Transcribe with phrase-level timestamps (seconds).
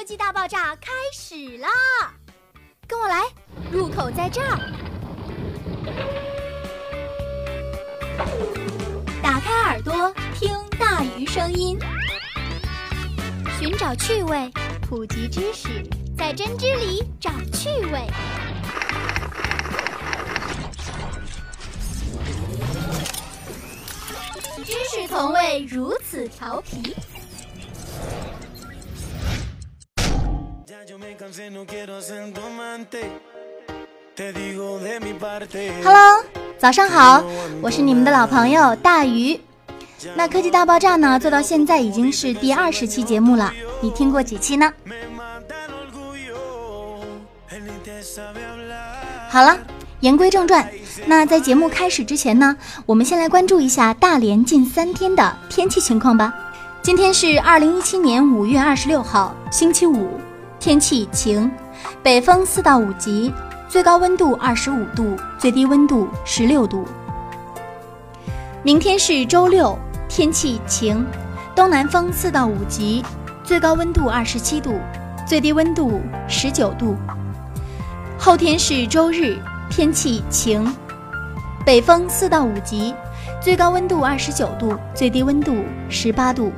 [0.00, 1.68] 科技大爆炸开始啦！
[2.88, 3.22] 跟我来，
[3.70, 4.56] 入口在这儿。
[9.22, 11.78] 打开耳朵，听大鱼声音，
[13.58, 14.50] 寻找趣味，
[14.80, 15.68] 普及知识，
[16.16, 18.06] 在针织里找趣味。
[24.64, 26.96] 知识从未如此调皮。
[35.84, 36.24] Hello，
[36.58, 37.22] 早上好，
[37.60, 39.38] 我是你们的老朋友大鱼。
[40.14, 43.52] 那科技大爆炸呢，做到现在已经是第二十期节目了，
[43.82, 44.72] 你听过几期呢？
[49.28, 49.58] 好了，
[50.00, 50.66] 言归正传，
[51.04, 56.32] 那在节目开始之前呢，我们先来关注一下大连近三天的天气情况吧。
[56.80, 60.18] 今天是二零一七年五月二十六号，星期五。
[60.60, 61.50] 天气晴，
[62.02, 63.32] 北风四到五级，
[63.66, 66.86] 最高温度二十五度，最低温度十六度。
[68.62, 69.74] 明天是周六，
[70.06, 71.02] 天气晴，
[71.56, 73.02] 东南风四到五级，
[73.42, 74.78] 最高温度二十七度，
[75.26, 76.94] 最低温度十九度。
[78.18, 79.38] 后天是周日，
[79.70, 80.70] 天气晴，
[81.64, 82.94] 北风四到五级，
[83.40, 85.56] 最高温度二十九度，最低温度
[85.88, 86.52] 十八度。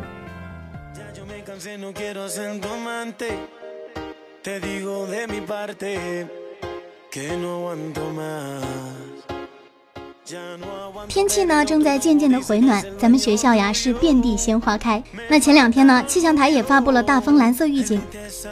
[11.09, 15.01] 天气呢正在渐渐的回暖，咱们学校呀是遍地鲜花开。
[15.29, 18.03] 那前两天呢，气象台也发布了大风蓝色预警，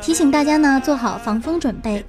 [0.01, 2.05] 提醒大家呢做好防风准备。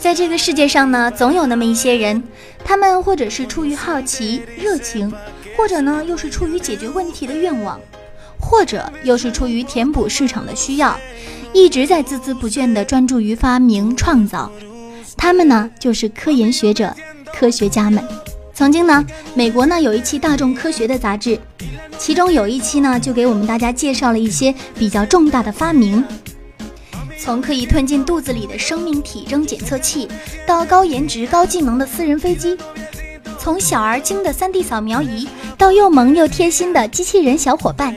[0.00, 2.24] 在这个世界上呢，总有那么一些人，
[2.64, 5.14] 他们或者是出于好奇、热情，
[5.56, 7.80] 或者呢又是出于解决问题的愿望。
[8.40, 10.96] 或者又是出于填补市场的需要，
[11.52, 14.50] 一直在孜孜不倦地专注于发明创造。
[15.16, 16.94] 他们呢，就是科研学者、
[17.34, 18.02] 科学家们。
[18.54, 19.04] 曾经呢，
[19.34, 21.38] 美国呢有一期大众科学的杂志，
[21.98, 26.02] 其中有一期呢就给我们大家介绍了一些比较重大的发明，
[27.18, 30.08] 从可以吞进肚子里的生命体征检测器，
[30.46, 32.56] 到高颜值、高技能的私人飞机。
[33.38, 37.94] 从小而精的 3D 扫描仪到又萌又贴心的机器人小伙伴，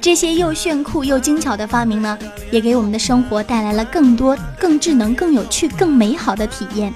[0.00, 2.18] 这些又炫酷又精巧的发明呢，
[2.50, 6.92] 也给我们的生活带来了更多、更智能、更有趣、更美好的体验。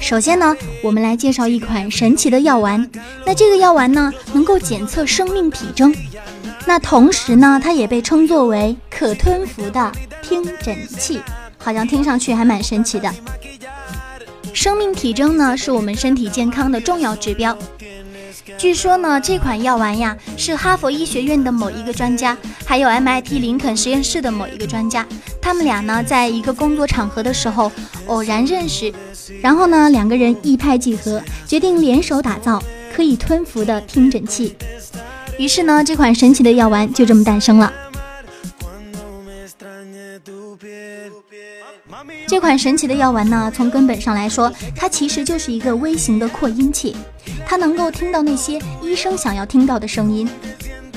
[0.00, 2.90] 首先呢，我们来介绍一款神奇的药丸。
[3.24, 5.94] 那这个药丸呢，能够检测生命体征，
[6.66, 11.20] 那同时呢，它也被称作为可吞服的听诊器。
[11.62, 13.14] 好像听上去还蛮神奇的。
[14.60, 17.56] 生命体征呢，是我们身体健康的重要指标。
[18.58, 25.06] 据说呢，这款药丸呀，是哈佛医学院的某一个专家，还有 MIT 林肯实验室的某一个专家，
[25.40, 27.72] 他们俩呢，在一个工作场合的时候
[28.04, 28.92] 偶然认识，
[29.40, 32.62] 然后呢，两个人一拍即合，决定联手打造
[32.94, 34.54] 可以吞服的听诊器。
[35.38, 37.72] 于是呢，这款神奇的药丸就这么诞生了。
[42.30, 46.94] 这款神奇的药丸呢，从根本上来说，它其实就是一个微型的扩音器，
[47.44, 50.30] 它能够听到那些医生想要听到的声音。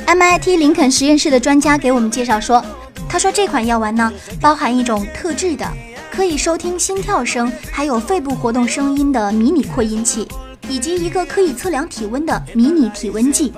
[0.06, 2.64] MIT 林肯实验室的专家给我们介绍说，
[3.10, 5.68] 他说这款药丸呢，包含一种特制的
[6.12, 10.28] 可以收听心跳声还有肺部活动声音的迷你扩音器，
[10.70, 13.52] 以及一个可以测量体温的迷你体温计。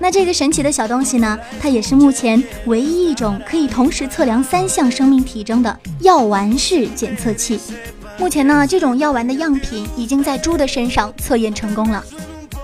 [0.00, 1.38] 那这个神奇的小东西呢？
[1.60, 7.58] 它也是目前唯一一种可以同时测量三项生命体征的药丸式检测器。
[8.16, 12.04] 目前呢，这种药丸的样品已经在猪的身上测验成功了。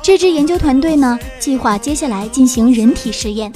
[0.02, 3.52] 这支研究团队呢，计划接下来进行人体实验。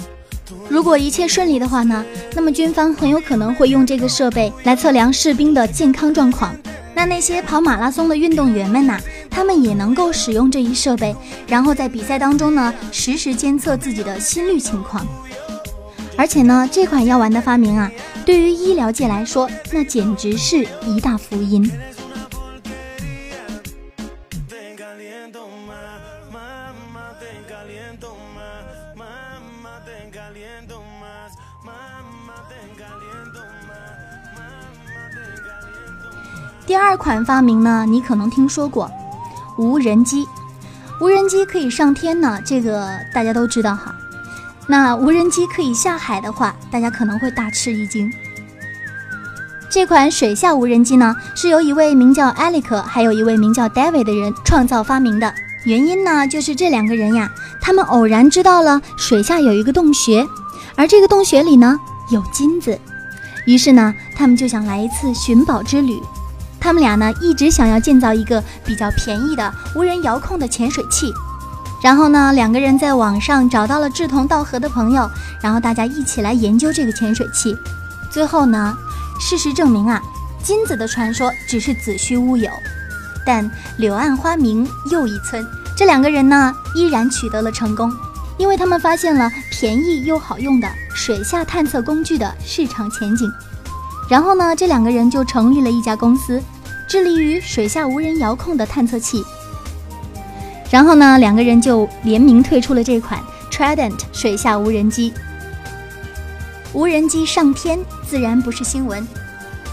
[0.69, 6.55] 如果一切顺利的话呢，那么军方很有可能会用这个设备来测量士兵的健康状况。
[6.95, 8.99] 那那些跑马拉松的运动员们呐，
[9.31, 11.15] 他们也能够使用这一设备，
[11.47, 15.07] 然后在比赛当中呢，实时监测自己的心率情况。
[16.17, 17.91] 而且呢，这款药丸的发明啊，
[18.27, 21.71] 对于医疗界来说，那简直是一大福音。
[36.67, 38.91] 第二款发明呢，你可能听说过，
[39.59, 40.27] 无人机。
[41.01, 43.95] 无人机可以上天呢，这个大家都知道哈。
[44.67, 48.11] 那无人机可以下海的话，大家可能会大吃一惊。
[49.71, 55.35] 这款水下无人机呢，是由一位名叫 Alec，还有一位名叫 David 的人创造发明的。
[55.65, 60.27] 原因呢，就是这两个人呀，他们偶然知道了水下有一个洞穴，
[60.77, 61.79] 而这个洞穴里呢
[62.11, 62.79] 有金子，
[63.45, 66.01] 于是呢，他们就想来一次寻宝之旅。
[66.61, 71.13] 他们俩呢一直想要建造一个比较便宜的无人遥控的潜水器，
[71.83, 75.09] 然后呢，两个人在网上找到了志同道合的朋友，
[75.41, 77.57] 然后大家一起来研究这个潜水器。
[78.11, 78.77] 最后呢，
[79.21, 80.03] 事实证明啊，
[80.43, 82.51] 金子的传说只是子虚乌有。
[83.25, 85.47] 但柳暗花明又一村，
[85.77, 87.93] 这两个人呢依然取得了成功，
[88.39, 93.31] 因为他们发现了便宜又好用的水下探测工具的市场前景。
[94.09, 96.43] 然后呢，这两个人就成立了一家公司，
[96.89, 99.23] 致力于水下无人遥控的探测器。
[100.71, 105.13] 然后呢，两个人就联名推出了这款 Trident 水下无人机。
[106.73, 109.07] 无人机上天自然不是新闻，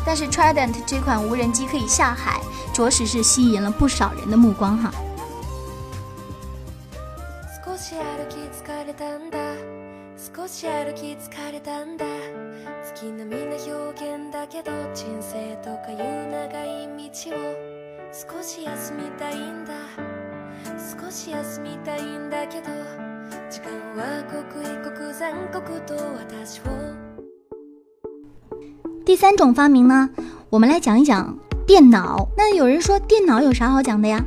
[0.06, 2.40] 但是 Trident 这款无人机可以下海。
[2.74, 4.92] 着实是吸引了不少人的目光哈。
[29.04, 30.10] 第三种发明呢，
[30.52, 31.36] 我们来讲一讲。
[31.66, 34.24] 电脑，那有人说电脑有啥好讲的呀？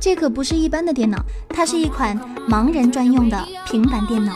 [0.00, 1.18] 这可不是一般的电脑，
[1.50, 2.18] 它是一款
[2.48, 4.32] 盲人专用的平板电脑。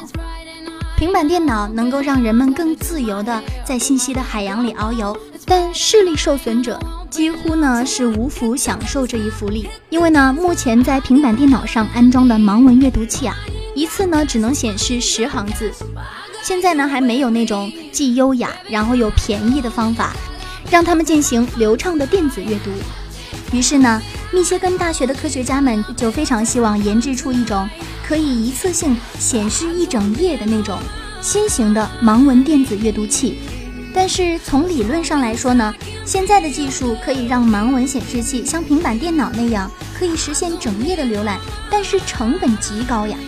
[0.99, 5.17] 平板电脑能够让人们更自由的在信息的海洋里遨游，
[5.47, 6.77] 但视力受损者
[7.09, 13.37] 几乎呢是无福享受这一福利，因为呢目前在平板电脑上安装的盲文阅读器啊，
[13.77, 15.71] 一次呢只能显示十行字。
[16.43, 20.13] 现在呢还没有那种既优雅然后又便宜的方法。
[20.71, 22.71] 让他们进行流畅的电子阅读。
[23.57, 27.67] 于是呢，密歇根大学的科学家们就非常希望研制出一种
[28.09, 30.79] 可以一次性显示一整页的那种
[31.21, 33.39] 新型的盲文电子阅读器。
[33.95, 35.75] 但是从理论上来说呢，
[36.07, 41.39] 现在的技术可以让盲文显示器像平板电脑那样可以实现整页的浏览，
[41.71, 43.19] 但是成本极高呀。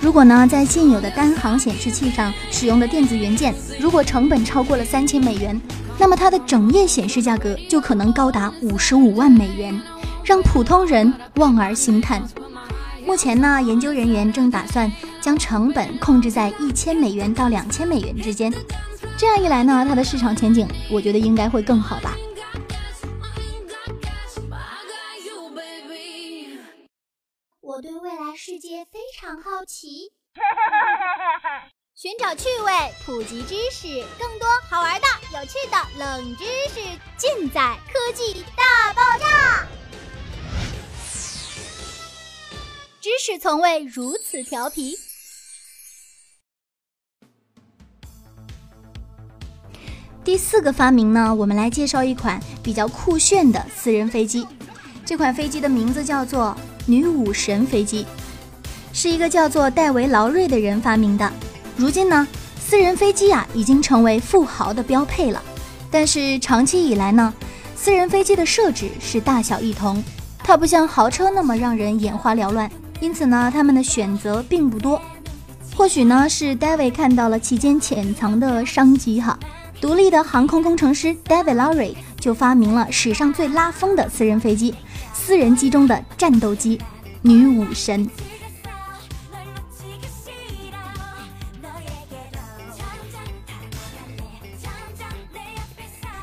[0.00, 5.60] 如果呢，在现有的单行显示器上使用的电子元件，如果成本超过了三千美元，
[6.00, 9.80] 那么它的整页显示价格就可能高达五十五万美元，
[10.24, 12.20] 让普通人望而兴叹。
[13.04, 18.52] 目前呢，研究人员正打算将成本控制在一千美元到两千美元之间，
[19.16, 22.16] 这样一来呢，它的市场前景我觉得应该会更好吧。
[27.60, 30.12] 我对未来世界非常好奇，
[31.96, 32.72] 寻找趣味，
[33.04, 36.80] 普及知识，更多好玩的、有趣的冷知识
[37.16, 39.66] 尽在科技大爆炸。
[43.02, 44.94] 知识从未如此调皮。
[50.22, 54.46] 第四个发明呢，我们来介绍一款比较酷炫的私人飞机。
[55.02, 56.54] 这款飞机的名字叫做。
[56.86, 58.04] 女武神飞机
[58.92, 61.30] 是一个叫做戴维·劳瑞的人发明的。
[61.76, 62.26] 如今呢，
[62.58, 65.40] 私人飞机啊已经成为富豪的标配了。
[65.90, 67.32] 但是长期以来呢，
[67.76, 70.02] 私人飞机的设置是大小异同，
[70.38, 72.68] 它不像豪车那么让人眼花缭乱，
[73.00, 75.00] 因此呢，他们的选择并不多。
[75.74, 79.38] 或许呢，是 David 看到了其间潜藏的商机哈。
[79.80, 84.74] 独立的航空工程师 David Lowry 就发明了史上最拉风的私人飞机。
[85.14, 86.78] 私人机中的战斗机
[87.22, 88.08] 女武神，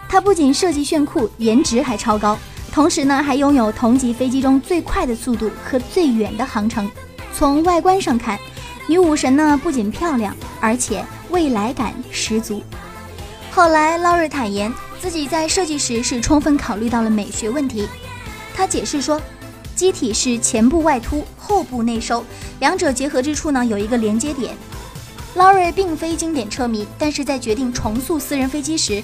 [0.07, 2.37] 它不仅设计炫酷，颜值还超高，
[2.77, 6.87] 同时呢还拥有同级飞机中最快的速度和最远的航程。
[7.33, 8.37] 从外观上看，
[8.87, 12.61] 女武神呢不仅漂亮，而且未来感十足。
[13.49, 17.87] 后来，劳瑞坦言自己在设计时是充分考虑到了美学问题。
[18.53, 19.19] 他解释说，
[19.73, 22.23] 机体是前部外凸，后部内收，
[22.59, 24.55] 两者结合之处呢有一个连接点。
[25.33, 29.03] 劳瑞并非经典车迷，但是在决定重塑私人飞机时，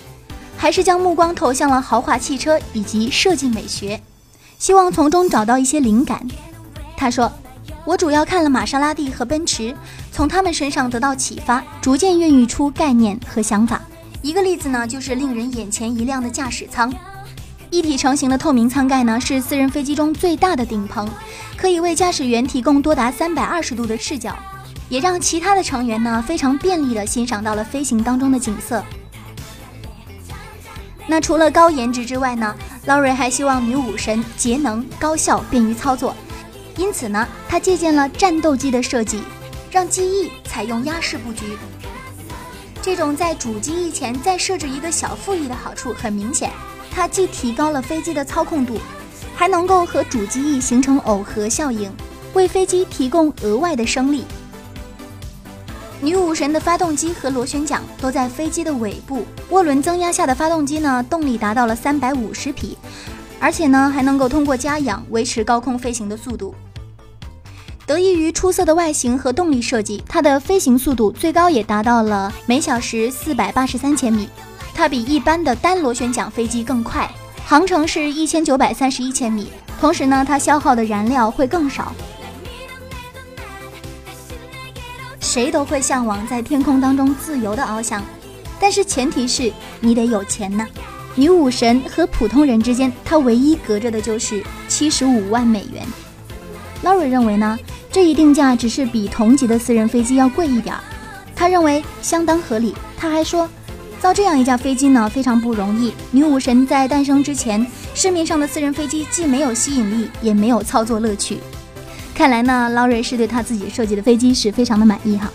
[0.63, 4.01] 还是将目光投向了豪华汽车以及设计美学，
[4.57, 6.25] 希望从中找到一些灵感。
[6.95, 7.29] 他说
[7.83, 9.75] ：“我主要看了玛莎拉蒂和奔驰，
[10.09, 13.81] 从他们身上得到启发，逐渐孕育出概念和想法。
[14.21, 16.93] 一个例子呢，就是令人眼前一亮的驾驶舱。”
[17.69, 21.09] 一体成型的透明舱盖呢，是私人飞机中最大的顶棚，
[21.57, 24.33] 可以为驾驶员提供多达三百二十度的视角，
[24.87, 28.81] 也让其他的成员呢非常便利地欣赏到了飞行当中的景色。
[31.07, 32.55] 那除了高颜值之外呢，
[32.85, 36.15] 劳瑞还希望女武神节能、高效、便于操作。
[36.77, 39.21] 因此呢，他借鉴了战斗机的设计，
[39.69, 41.57] 让机翼采用压式布局。
[42.81, 46.51] 这种在主机翼前再设置一个小副翼的好处很明显，
[46.89, 48.79] 它既提高了飞机的操控度，
[49.35, 51.91] 还能够和主机翼形成耦合效应，
[52.33, 54.25] 为飞机提供额外的升力。
[56.03, 62.77] 女武神的发动机和螺旋桨都在飞机的尾部，涡轮增压下的发动机呢，动力达到了三百五十匹，
[63.39, 66.53] 而且呢，还能够通过加氧维持高空飞行的速度。
[67.85, 74.27] 得益于出色的外形和动力设计，它的飞行速度最高也达到了每小时四百八十三千米，
[74.75, 77.09] 它比一般的单螺旋桨飞机更快，
[77.45, 79.47] 航程是一千九百三十一千米，
[79.79, 81.93] 同时呢，它消耗的燃料会更少。
[85.33, 88.03] 谁都会向往在天空当中自由的翱翔，
[88.59, 90.63] 但是前提是你得有钱呢。
[91.15, 95.83] 女武神和普通人之间，它唯一隔着的就是七十五万美元。
[96.83, 97.57] 劳瑞认为呢，
[97.91, 100.83] 这一定价只是比同级的私人飞机要贵一点儿，
[101.35, 102.75] 他认为相当合理。
[102.95, 103.49] 他还说，
[103.99, 105.91] 造这样一架飞机呢非常不容易。
[106.11, 111.39] 女武神在诞生之前，市面上的私人飞机既没有吸引力，也没有操作乐趣。
[112.15, 115.29] 看来呢，劳瑞是对他自己设计的飞机是非常的满意哈。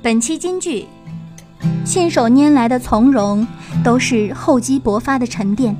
[0.00, 0.86] 本期金句：
[1.84, 3.46] 信手拈来的从容，
[3.82, 5.76] 都是厚积薄发的沉淀。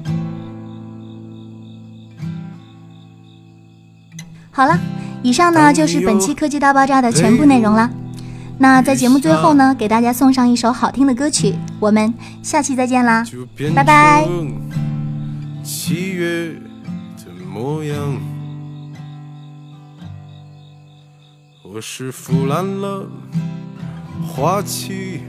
[4.56, 4.78] 好了，
[5.20, 7.90] 以上呢就是本期科技大爆炸的全部内容了。
[8.56, 13.26] 那在节目最后呢，给大家送上一首好听的歌曲，我们下期再见啦，
[13.74, 14.24] 拜拜。
[15.64, 16.54] 七月
[17.16, 17.96] 的模样，
[21.64, 23.10] 我是腐烂了
[24.24, 25.22] 花期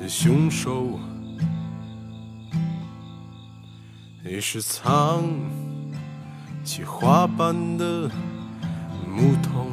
[0.00, 0.98] 的凶手，
[4.24, 5.22] 你是藏。
[6.76, 8.02] 起花瓣的
[9.10, 9.66] 牧童，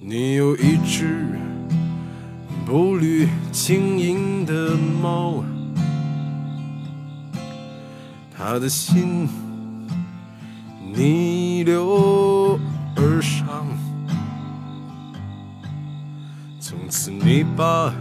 [0.00, 1.38] 你有一只
[2.64, 5.44] 步履轻盈的猫，
[8.34, 9.28] 它的心
[10.94, 12.58] 逆流
[12.96, 13.66] 而上，
[16.58, 17.92] 从此你把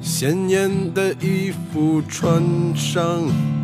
[0.00, 2.40] 鲜艳的衣服穿
[2.76, 3.57] 上。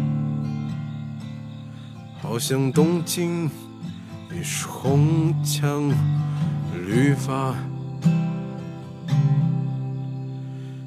[2.35, 3.49] 好像东京
[4.37, 5.89] 也是红墙
[6.85, 7.55] 绿发，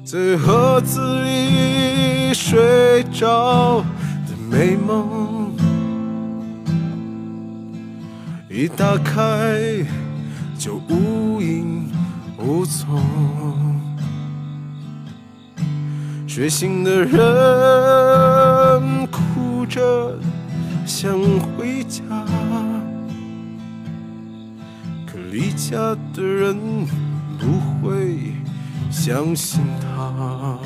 [0.04, 3.82] 在盒子里睡着
[4.26, 5.50] 的美梦，
[8.50, 9.58] 一打开
[10.58, 11.90] 就无影
[12.36, 13.00] 无踪，
[16.26, 17.16] 睡醒的人
[19.06, 20.14] 哭着。
[20.88, 22.02] 想回家，
[25.06, 26.56] 可离家的人
[27.38, 28.32] 不会
[28.90, 30.58] 相信他。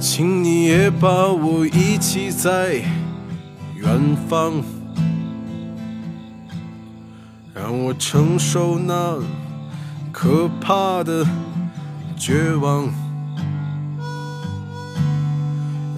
[0.00, 2.76] 请你也把我遗弃在
[3.76, 4.64] 远方，
[7.54, 9.18] 让我承受那
[10.10, 11.26] 可怕的
[12.16, 12.88] 绝望。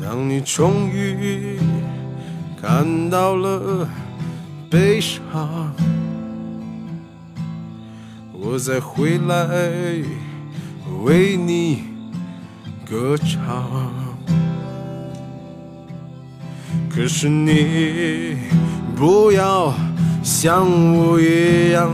[0.04, 1.56] 当你终于
[2.61, 3.88] 感到了
[4.68, 5.73] 悲伤，
[8.32, 9.47] 我再回来
[11.04, 11.91] 为你。
[12.92, 13.90] 歌唱，
[16.94, 18.37] 可是你
[18.94, 19.72] 不要
[20.22, 20.66] 像
[20.99, 21.90] 我一样，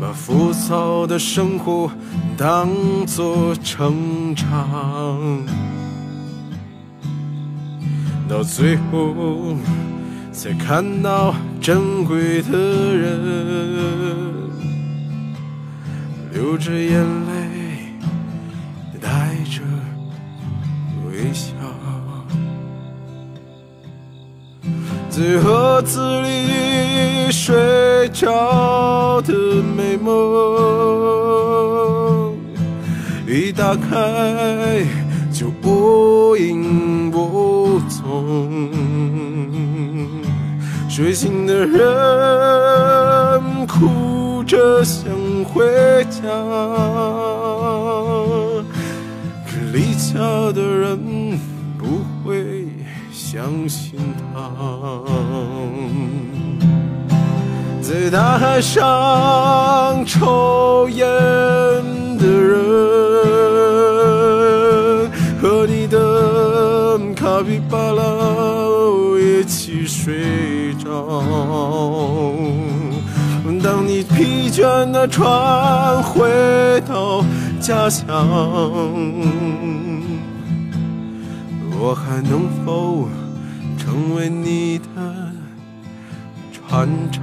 [0.00, 1.90] 把浮躁的生活
[2.34, 2.70] 当
[3.04, 4.48] 作成长。
[8.26, 9.54] 到最后
[10.32, 12.56] 才看到珍贵的
[12.96, 13.20] 人，
[16.32, 17.04] 流着眼
[25.20, 29.34] 在盒子里睡着的
[29.76, 30.10] 美梦，
[33.28, 34.82] 一打开
[35.30, 38.70] 就无影无踪。
[40.88, 41.76] 睡醒的人
[43.66, 45.04] 哭着想
[45.44, 45.62] 回
[46.04, 46.22] 家，
[49.44, 50.18] 可离家
[50.54, 51.38] 的人
[51.76, 52.59] 不会
[53.22, 54.50] 相信他。
[57.82, 61.06] 在大海上抽烟
[62.18, 62.56] 的人，
[65.40, 68.02] 和你的卡皮巴拉
[69.18, 71.22] 一起睡着。
[73.62, 77.22] 当你疲倦的船回到
[77.60, 78.06] 家乡，
[81.82, 83.08] 我还能否
[83.78, 85.32] 成为你的
[86.52, 87.20] 船长？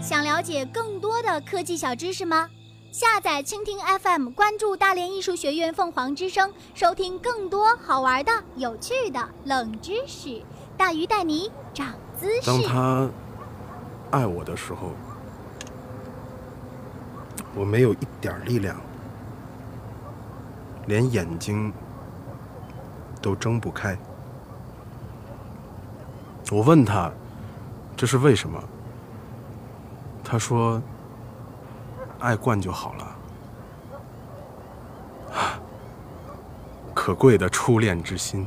[0.00, 2.48] 想了解更多的科技小知识吗？
[2.92, 10.42] 下载蜻蜓 FM，关注大连艺术学院凤凰之声，收听更多好玩的、有趣的冷知识。
[10.76, 12.46] 大鱼带你长姿势。
[12.46, 13.08] 当他
[14.10, 14.90] 爱我的时候，
[17.54, 18.76] 我没有一点力量，
[20.86, 21.72] 连眼睛
[23.22, 23.96] 都睁不开。
[26.50, 27.10] 我问他
[27.96, 28.62] 这是为什么，
[30.22, 30.82] 他说
[32.22, 33.16] 爱惯就好了。
[36.94, 38.46] 可贵的初恋之心。